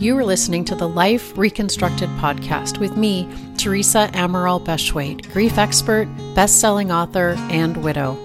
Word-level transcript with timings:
You 0.00 0.16
are 0.16 0.24
listening 0.24 0.64
to 0.64 0.74
the 0.74 0.88
Life 0.88 1.36
Reconstructed 1.36 2.08
podcast 2.16 2.78
with 2.78 2.96
me, 2.96 3.28
Teresa 3.58 4.08
Amaral 4.14 4.64
Beshwaite, 4.64 5.30
grief 5.30 5.58
expert, 5.58 6.08
best 6.34 6.58
selling 6.58 6.90
author, 6.90 7.34
and 7.50 7.84
widow. 7.84 8.16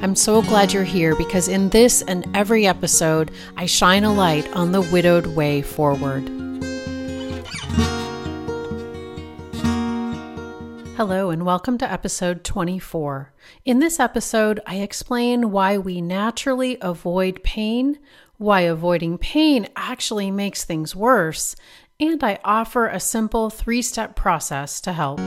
I'm 0.00 0.14
so 0.14 0.40
glad 0.40 0.72
you're 0.72 0.84
here 0.84 1.16
because 1.16 1.48
in 1.48 1.70
this 1.70 2.00
and 2.02 2.24
every 2.32 2.64
episode, 2.64 3.32
I 3.56 3.66
shine 3.66 4.04
a 4.04 4.14
light 4.14 4.48
on 4.52 4.70
the 4.70 4.82
widowed 4.82 5.26
way 5.26 5.62
forward. 5.62 6.45
Hello, 10.96 11.28
and 11.28 11.44
welcome 11.44 11.76
to 11.76 11.92
episode 11.92 12.42
24. 12.42 13.30
In 13.66 13.80
this 13.80 14.00
episode, 14.00 14.60
I 14.64 14.76
explain 14.76 15.50
why 15.50 15.76
we 15.76 16.00
naturally 16.00 16.78
avoid 16.80 17.42
pain 17.42 17.98
why 18.38 18.60
avoiding 18.62 19.18
pain 19.18 19.68
actually 19.76 20.30
makes 20.30 20.64
things 20.64 20.96
worse, 20.96 21.54
and 22.00 22.24
I 22.24 22.38
offer 22.42 22.86
a 22.86 22.98
simple 22.98 23.50
three 23.50 23.82
step 23.82 24.16
process 24.16 24.80
to 24.80 24.94
help. 24.94 25.20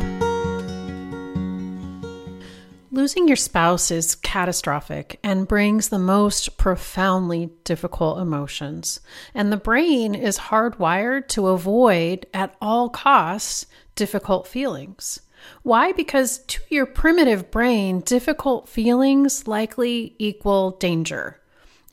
Losing 2.91 3.27
your 3.27 3.37
spouse 3.37 3.91
is 3.91 4.15
catastrophic 4.15 5.19
and 5.23 5.47
brings 5.47 5.89
the 5.89 5.99
most 5.99 6.57
profoundly 6.57 7.51
difficult 7.63 8.17
emotions. 8.17 9.01
And 9.35 9.51
the 9.51 9.57
brain 9.57 10.15
is 10.15 10.39
hardwired 10.39 11.27
to 11.29 11.49
avoid, 11.49 12.25
at 12.33 12.55
all 12.59 12.89
costs, 12.89 13.67
difficult 13.95 14.47
feelings. 14.47 15.21
Why? 15.63 15.91
Because 15.91 16.39
to 16.39 16.61
your 16.69 16.85
primitive 16.85 17.51
brain, 17.51 18.01
difficult 18.01 18.69
feelings 18.69 19.47
likely 19.47 20.15
equal 20.17 20.71
danger. 20.71 21.39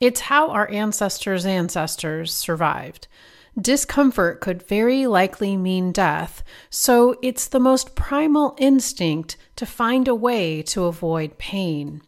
It's 0.01 0.21
how 0.21 0.51
our 0.51 0.71
ancestors' 0.71 1.47
ancestors 1.47 2.33
survived. 2.33 3.09
Discomfort 3.59 4.43
could 4.43 4.63
very 4.63 5.07
likely 5.07 5.57
mean 5.57 5.91
death, 5.91 6.45
so 6.69 7.17
it's 7.23 7.49
the 7.49 7.61
most 7.61 7.95
primal 7.95 8.55
instinct 8.59 9.39
to 9.57 9.65
find 9.65 10.07
a 10.07 10.15
way 10.15 10.61
to 10.63 10.85
avoid 10.85 11.39
pain. 11.39 12.03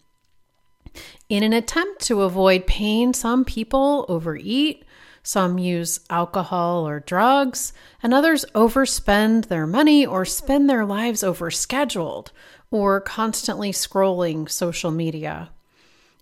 In 1.31 1.43
an 1.43 1.55
attempt 1.55 2.03
to 2.03 2.23
avoid 2.23 2.67
pain, 2.67 3.15
some 3.15 3.45
people 3.47 4.05
overeat, 4.09 4.85
some 5.29 5.59
use 5.59 6.01
alcohol 6.09 6.89
or 6.89 7.01
drugs, 7.01 7.75
and 8.03 8.15
others 8.15 8.47
overspend 8.55 9.49
their 9.49 9.67
money 9.67 10.07
or 10.07 10.25
spend 10.25 10.71
their 10.71 10.87
lives 10.87 11.23
overscheduled 11.23 12.29
or 12.71 12.99
constantly 13.03 13.71
scrolling 13.71 14.51
social 14.51 14.91
media. 14.91 15.51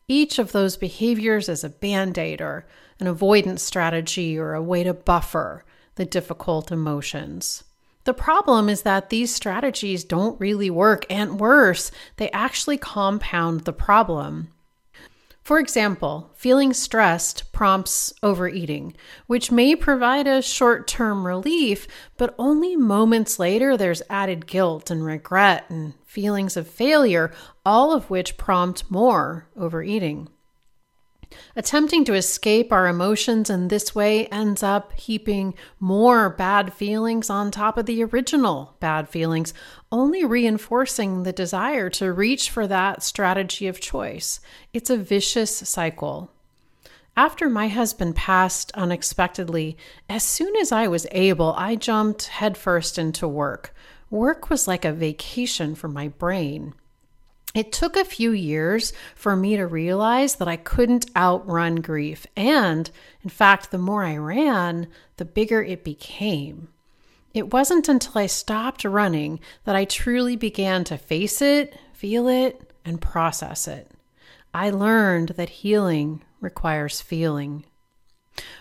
Each 0.09 0.41
of 0.41 0.51
those 0.51 0.77
behaviors 0.77 1.49
is 1.49 1.63
a 1.63 1.69
band 1.69 2.19
aid 2.19 2.41
or 2.41 2.67
an 2.99 3.07
avoidance 3.07 3.63
strategy 3.63 4.37
or 4.37 4.55
a 4.55 4.63
way 4.63 4.83
to 4.83 4.93
buffer 4.93 5.65
the 5.95 6.05
difficult 6.05 6.73
emotions. 6.73 7.63
The 8.03 8.15
problem 8.15 8.69
is 8.69 8.83
that 8.83 9.11
these 9.11 9.33
strategies 9.33 10.03
don't 10.03 10.41
really 10.41 10.69
work, 10.69 11.07
and 11.09 11.39
worse, 11.39 11.93
they 12.17 12.29
actually 12.33 12.77
compound 12.77 13.61
the 13.61 13.73
problem. 13.73 14.49
For 15.47 15.61
example, 15.61 16.33
feeling 16.35 16.73
stressed 16.73 17.53
prompts 17.53 18.13
overeating, 18.21 18.97
which 19.29 19.53
may 19.53 19.77
provide 19.77 20.27
a 20.27 20.43
short 20.43 20.89
term 20.89 21.25
relief, 21.25 21.87
but 22.17 22.35
only 22.37 22.75
moments 22.75 23.39
later 23.39 23.77
there's 23.77 24.03
added 24.11 24.49
guilt 24.49 24.91
and 24.91 25.05
regret 25.05 25.67
and 25.69 25.95
feelings 26.05 26.57
of 26.57 26.67
failure, 26.67 27.33
all 27.65 27.93
of 27.93 28.11
which 28.11 28.37
prompt 28.37 28.91
more 28.91 29.47
overeating. 29.57 30.29
Attempting 31.55 32.05
to 32.05 32.15
escape 32.15 32.73
our 32.73 32.87
emotions 32.87 33.51
in 33.51 33.69
this 33.69 33.95
way 33.95 34.27
ends 34.27 34.63
up 34.63 34.93
heaping 34.93 35.55
more 35.81 36.31
bad 36.31 36.73
feelings 36.73 37.31
on 37.31 37.51
top 37.51 37.79
of 37.79 37.87
the 37.87 38.03
original 38.05 38.77
bad 38.81 39.09
feelings, 39.09 39.55
only 39.91 40.25
reinforcing 40.25 41.23
the 41.23 41.33
desire 41.33 41.91
to 41.91 42.13
reach 42.13 42.51
for 42.51 42.67
that 42.67 43.03
strategy 43.03 43.67
of 43.67 43.81
choice. 43.81 44.41
It's 44.73 44.91
a 44.91 44.97
vicious 44.97 45.57
cycle. 45.57 46.31
After 47.17 47.49
my 47.49 47.69
husband 47.69 48.15
passed 48.15 48.71
unexpectedly, 48.75 49.79
as 50.09 50.23
soon 50.23 50.55
as 50.57 50.71
I 50.71 50.87
was 50.87 51.07
able, 51.13 51.55
I 51.57 51.75
jumped 51.75 52.27
headfirst 52.27 52.99
into 52.99 53.27
work. 53.27 53.75
Work 54.11 54.51
was 54.51 54.69
like 54.69 54.85
a 54.85 54.93
vacation 54.93 55.75
for 55.75 55.89
my 55.89 56.09
brain. 56.09 56.75
It 57.57 57.73
took 57.73 57.97
a 57.97 58.05
few 58.05 58.33
years 58.33 58.93
for 59.15 59.35
me 59.35 59.57
to 59.57 59.67
realize 59.67 60.35
that 60.35 60.47
I 60.47 60.59
couldn't 60.59 61.11
outrun 61.17 61.77
grief. 61.77 62.27
And 62.37 62.91
in 63.23 63.31
fact, 63.31 63.71
the 63.71 63.79
more 63.79 64.05
I 64.05 64.19
ran, 64.19 64.89
the 65.17 65.25
bigger 65.25 65.63
it 65.63 65.83
became. 65.83 66.69
It 67.33 67.55
wasn't 67.55 67.89
until 67.89 68.19
I 68.21 68.27
stopped 68.27 68.85
running 68.85 69.41
that 69.65 69.75
I 69.75 69.87
truly 69.87 70.37
began 70.37 70.85
to 70.85 70.99
face 70.99 71.41
it, 71.41 71.79
feel 71.95 72.29
it, 72.29 72.75
and 72.85 73.01
process 73.01 73.67
it. 73.67 73.91
I 74.53 74.69
learned 74.69 75.31
that 75.31 75.49
healing 75.49 76.23
requires 76.43 77.01
feeling. 77.01 77.65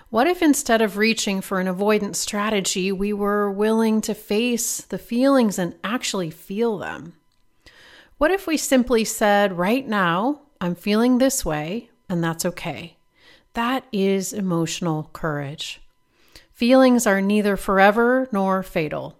What 0.09 0.25
if 0.25 0.41
instead 0.41 0.81
of 0.81 0.95
reaching 0.95 1.41
for 1.41 1.59
an 1.59 1.67
avoidance 1.67 2.17
strategy, 2.17 2.93
we 2.93 3.11
were 3.11 3.51
willing 3.51 3.99
to 4.01 4.13
face 4.13 4.79
the 4.79 4.97
feelings 4.97 5.59
and 5.59 5.75
actually 5.83 6.29
feel 6.29 6.77
them? 6.77 7.15
What 8.17 8.31
if 8.31 8.47
we 8.47 8.55
simply 8.55 9.03
said, 9.03 9.57
right 9.57 9.85
now, 9.85 10.41
I'm 10.61 10.75
feeling 10.75 11.17
this 11.17 11.43
way, 11.43 11.89
and 12.07 12.23
that's 12.23 12.45
okay? 12.45 12.95
That 13.53 13.85
is 13.91 14.31
emotional 14.31 15.09
courage. 15.11 15.81
Feelings 16.53 17.05
are 17.05 17.19
neither 17.19 17.57
forever 17.57 18.29
nor 18.31 18.63
fatal. 18.63 19.19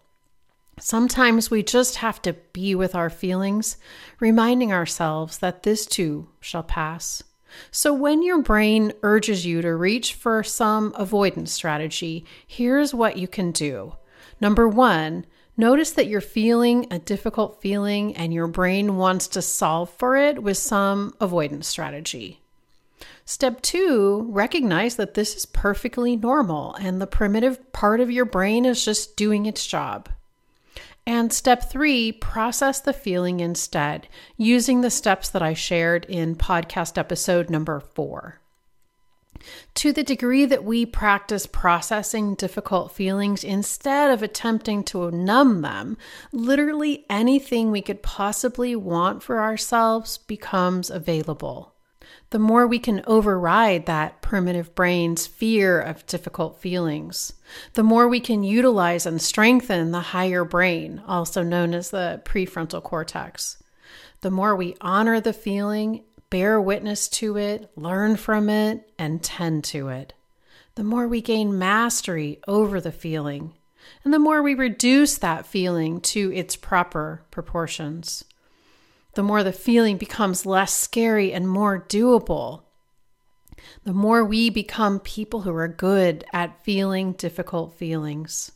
Sometimes 0.80 1.52
we 1.52 1.62
just 1.62 1.98
have 1.98 2.22
to 2.22 2.34
be 2.54 2.74
with 2.74 2.96
our 2.96 3.10
feelings, 3.10 3.78
reminding 4.22 4.72
ourselves 4.72 5.40
that 5.40 5.64
this 5.64 5.86
too 5.86 6.30
shall 6.40 6.64
pass. 6.64 7.22
So, 7.72 7.94
when 7.94 8.24
your 8.24 8.42
brain 8.42 8.94
urges 9.04 9.46
you 9.46 9.62
to 9.62 9.76
reach 9.76 10.14
for 10.14 10.42
some 10.42 10.94
avoidance 10.96 11.52
strategy, 11.52 12.26
here's 12.48 12.94
what 12.94 13.18
you 13.18 13.28
can 13.28 13.52
do. 13.52 13.96
Number 14.40 14.68
one, 14.68 15.26
Notice 15.58 15.92
that 15.92 16.08
you're 16.08 16.22
feeling 16.22 16.88
a 16.92 17.00
difficult 17.00 17.62
feeling 17.62 18.16
and 18.18 18.34
your 18.34 18.48
brain 18.48 18.98
wants 18.98 19.28
to 19.30 19.42
solve 19.42 19.90
for 19.90 20.18
it 20.18 20.44
with 20.44 20.58
some 20.58 21.14
avoidance 21.22 21.68
strategy. 21.68 22.42
Step 23.24 23.62
two, 23.62 24.28
recognize 24.30 24.98
that 24.98 25.14
this 25.14 25.36
is 25.36 25.46
perfectly 25.46 26.16
normal 26.16 26.76
and 26.76 27.02
the 27.02 27.08
primitive 27.08 27.72
part 27.72 28.02
of 28.02 28.12
your 28.12 28.26
brain 28.26 28.66
is 28.66 28.84
just 28.84 29.16
doing 29.16 29.46
its 29.46 29.66
job. 29.66 30.10
And 31.08 31.32
step 31.32 31.70
three, 31.70 32.12
process 32.12 32.82
the 32.82 32.94
feeling 32.94 33.40
instead 33.40 34.08
using 34.38 34.82
the 34.82 34.92
steps 34.92 35.30
that 35.30 35.42
I 35.42 35.54
shared 35.54 36.06
in 36.06 36.36
podcast 36.36 36.98
episode 36.98 37.50
number 37.50 37.80
four. 37.80 38.42
To 39.76 39.92
the 39.92 40.04
degree 40.04 40.46
that 40.46 40.64
we 40.64 40.86
practice 40.86 41.46
processing 41.46 42.36
difficult 42.36 42.92
feelings 42.92 43.44
instead 43.44 44.12
of 44.12 44.24
attempting 44.24 44.84
to 44.86 45.12
numb 45.12 45.62
them, 45.62 45.98
literally 46.32 47.06
anything 47.10 47.72
we 47.72 47.82
could 47.82 48.02
possibly 48.02 48.76
want 48.76 49.22
for 49.22 49.42
ourselves 49.42 50.18
becomes 50.18 50.90
available. 50.90 51.74
The 52.32 52.40
more 52.40 52.66
we 52.68 52.80
can 52.80 53.04
override 53.08 53.86
that 53.86 54.22
primitive 54.22 54.74
brain's 54.76 55.28
fear 55.28 55.80
of 55.80 56.06
difficult 56.06 56.60
feelings, 56.60 57.34
the 57.74 57.84
more 57.84 58.08
we 58.08 58.20
can 58.20 58.44
utilize 58.44 59.06
and 59.06 59.22
strengthen 59.22 59.92
the 59.92 60.02
higher 60.02 60.44
brain, 60.44 61.02
also 61.08 61.44
known 61.44 61.74
as 61.74 61.92
the 61.92 62.22
prefrontal 62.26 62.82
cortex. 62.82 63.62
The 64.22 64.32
more 64.32 64.56
we 64.56 64.76
honor 64.82 65.20
the 65.22 65.34
feeling 65.34 66.04
bear 66.36 66.60
witness 66.60 67.08
to 67.08 67.38
it, 67.38 67.72
learn 67.78 68.18
from 68.18 68.50
it, 68.50 68.92
and 69.00 69.24
tend 69.24 69.64
to 69.64 69.88
it. 69.88 70.12
The 70.76 70.84
more 70.84 71.08
we 71.08 71.22
gain 71.22 71.58
mastery 71.58 72.42
over 72.46 72.82
the 72.82 72.92
feeling, 72.92 73.54
and 74.04 74.14
the 74.14 74.20
more 74.20 74.44
we 74.44 74.54
reduce 74.54 75.18
that 75.18 75.48
feeling 75.48 76.02
to 76.02 76.34
its 76.34 76.58
proper 76.58 77.24
proportions, 77.32 78.26
the 79.14 79.24
more 79.24 79.44
the 79.44 79.54
feeling 79.54 79.96
becomes 79.96 80.46
less 80.46 80.74
scary 80.74 81.32
and 81.32 81.48
more 81.48 81.86
doable. 81.88 82.64
The 83.86 83.94
more 83.94 84.26
we 84.26 84.50
become 84.50 85.00
people 85.00 85.44
who 85.44 85.56
are 85.56 85.70
good 85.70 86.26
at 86.34 86.66
feeling 86.66 87.14
difficult 87.14 87.78
feelings. 87.78 88.52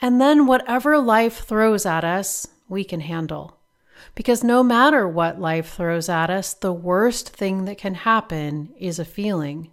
And 0.00 0.20
then, 0.20 0.46
whatever 0.46 0.96
life 0.98 1.38
throws 1.38 1.86
at 1.86 2.04
us, 2.04 2.46
we 2.68 2.84
can 2.84 3.00
handle. 3.00 3.56
Because 4.14 4.44
no 4.44 4.62
matter 4.62 5.08
what 5.08 5.40
life 5.40 5.74
throws 5.74 6.08
at 6.08 6.30
us, 6.30 6.54
the 6.54 6.72
worst 6.72 7.30
thing 7.30 7.64
that 7.64 7.78
can 7.78 7.94
happen 7.94 8.72
is 8.78 8.98
a 8.98 9.04
feeling. 9.04 9.70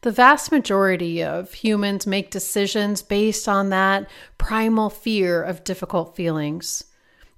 The 0.00 0.10
vast 0.10 0.50
majority 0.50 1.22
of 1.22 1.52
humans 1.52 2.06
make 2.06 2.30
decisions 2.30 3.02
based 3.02 3.48
on 3.48 3.70
that 3.70 4.08
primal 4.36 4.90
fear 4.90 5.42
of 5.42 5.64
difficult 5.64 6.16
feelings. 6.16 6.84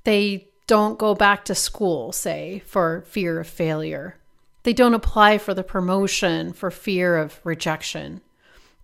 They 0.05 0.49
don't 0.67 0.99
go 0.99 1.15
back 1.15 1.45
to 1.45 1.55
school, 1.55 2.13
say, 2.13 2.63
for 2.67 3.05
fear 3.07 3.41
of 3.41 3.47
failure. 3.47 4.17
They 4.63 4.73
don't 4.73 4.95
apply 4.95 5.39
for 5.39 5.53
the 5.53 5.63
promotion 5.63 6.55
for 6.55 6.71
fear 6.71 7.19
of 7.19 7.39
rejection. 7.45 8.23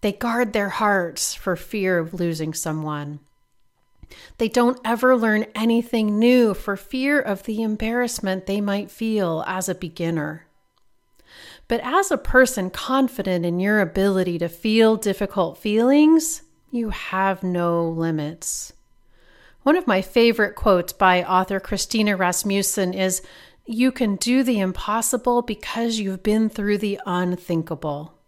They 0.03 0.13
guard 0.13 0.53
their 0.53 0.69
hearts 0.69 1.35
for 1.35 1.57
fear 1.57 1.99
of 1.99 2.13
losing 2.13 2.53
someone. 2.53 3.21
They 4.39 4.49
don't 4.49 4.81
ever 4.85 5.17
learn 5.17 5.47
anything 5.55 6.19
new 6.19 6.55
for 6.55 6.77
fear 6.77 7.21
of 7.21 7.45
the 7.45 7.63
embarrassment 7.63 8.47
they 8.47 8.61
might 8.61 8.91
feel 8.91 9.45
as 9.47 9.69
a 9.69 9.75
beginner. 9.75 10.47
But 11.69 11.81
as 11.85 12.11
a 12.11 12.19
person 12.19 12.71
confident 12.71 13.47
in 13.47 13.61
your 13.61 13.81
ability 13.81 14.39
to 14.39 14.49
feel 14.49 14.97
difficult 14.97 15.59
feelings, 15.59 16.43
you 16.71 16.91
have 16.91 17.43
no 17.43 17.89
limits. 17.89 18.73
One 19.63 19.77
of 19.77 19.87
my 19.87 20.03
favorite 20.03 20.55
quotes 20.55 20.93
by 20.93 21.23
author 21.23 21.61
Christina 21.61 22.17
Rasmussen 22.17 22.95
is 22.95 23.23
You 23.67 23.93
can 23.93 24.17
do 24.17 24.43
the 24.43 24.59
impossible 24.59 25.43
because 25.43 25.99
you've 25.99 26.23
been 26.23 26.49
through 26.49 26.79
the 26.79 26.99
unthinkable. 27.07 28.20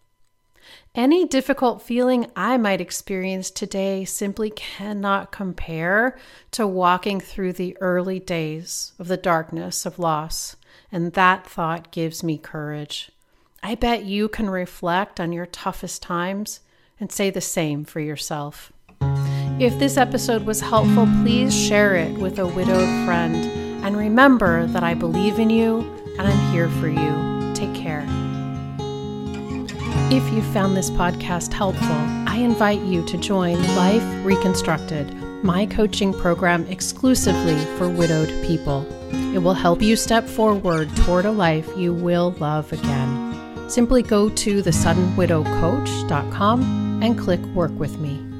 Any 0.94 1.26
difficult 1.26 1.80
feeling 1.80 2.30
I 2.36 2.56
might 2.58 2.80
experience 2.80 3.50
today 3.50 4.04
simply 4.04 4.50
cannot 4.50 5.32
compare 5.32 6.18
to 6.50 6.66
walking 6.66 7.20
through 7.20 7.54
the 7.54 7.76
early 7.80 8.18
days 8.18 8.92
of 8.98 9.08
the 9.08 9.16
darkness 9.16 9.86
of 9.86 9.98
loss, 9.98 10.56
and 10.90 11.12
that 11.14 11.46
thought 11.46 11.90
gives 11.92 12.22
me 12.22 12.36
courage. 12.36 13.10
I 13.62 13.74
bet 13.74 14.04
you 14.04 14.28
can 14.28 14.50
reflect 14.50 15.20
on 15.20 15.32
your 15.32 15.46
toughest 15.46 16.02
times 16.02 16.60
and 17.00 17.10
say 17.10 17.30
the 17.30 17.40
same 17.40 17.84
for 17.84 18.00
yourself. 18.00 18.72
If 19.58 19.78
this 19.78 19.96
episode 19.96 20.44
was 20.44 20.60
helpful, 20.60 21.06
please 21.22 21.56
share 21.56 21.94
it 21.94 22.18
with 22.18 22.38
a 22.38 22.46
widowed 22.46 23.06
friend. 23.06 23.36
And 23.84 23.96
remember 23.96 24.66
that 24.66 24.82
I 24.82 24.94
believe 24.94 25.38
in 25.38 25.50
you 25.50 25.80
and 26.18 26.22
I'm 26.22 26.52
here 26.52 26.68
for 26.68 26.88
you. 26.88 27.54
Take 27.54 27.74
care. 27.74 28.31
If 30.12 30.30
you 30.30 30.42
found 30.52 30.76
this 30.76 30.90
podcast 30.90 31.54
helpful, 31.54 31.96
I 32.28 32.36
invite 32.36 32.82
you 32.82 33.02
to 33.06 33.16
join 33.16 33.54
Life 33.74 34.04
Reconstructed, 34.26 35.10
my 35.42 35.64
coaching 35.64 36.12
program 36.12 36.66
exclusively 36.66 37.56
for 37.78 37.88
widowed 37.88 38.28
people. 38.44 38.86
It 39.34 39.38
will 39.38 39.54
help 39.54 39.80
you 39.80 39.96
step 39.96 40.28
forward 40.28 40.94
toward 40.96 41.24
a 41.24 41.32
life 41.32 41.66
you 41.78 41.94
will 41.94 42.32
love 42.32 42.70
again. 42.74 43.70
Simply 43.70 44.02
go 44.02 44.28
to 44.28 44.62
thesuddenwidowcoach.com 44.62 47.02
and 47.02 47.18
click 47.18 47.40
Work 47.54 47.72
with 47.78 47.98
Me. 47.98 48.31